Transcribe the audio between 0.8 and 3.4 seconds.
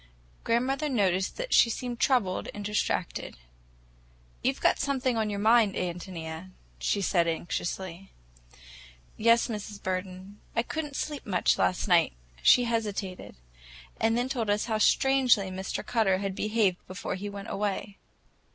noticed that she seemed troubled and distracted.